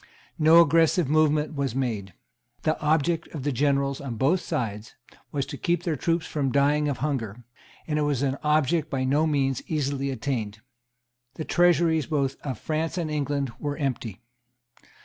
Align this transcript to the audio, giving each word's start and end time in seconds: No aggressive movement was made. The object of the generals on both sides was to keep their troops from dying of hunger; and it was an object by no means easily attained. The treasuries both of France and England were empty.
No 0.39 0.61
aggressive 0.61 1.07
movement 1.07 1.53
was 1.53 1.75
made. 1.75 2.15
The 2.63 2.75
object 2.81 3.27
of 3.35 3.43
the 3.43 3.51
generals 3.51 4.01
on 4.01 4.15
both 4.15 4.39
sides 4.39 4.95
was 5.31 5.45
to 5.45 5.57
keep 5.59 5.83
their 5.83 5.95
troops 5.95 6.25
from 6.25 6.51
dying 6.51 6.87
of 6.87 6.97
hunger; 7.05 7.43
and 7.85 7.99
it 7.99 8.01
was 8.01 8.23
an 8.23 8.39
object 8.43 8.89
by 8.89 9.03
no 9.03 9.27
means 9.27 9.61
easily 9.67 10.09
attained. 10.09 10.59
The 11.35 11.45
treasuries 11.45 12.07
both 12.07 12.35
of 12.43 12.57
France 12.57 12.97
and 12.97 13.11
England 13.11 13.51
were 13.59 13.77
empty. 13.77 14.19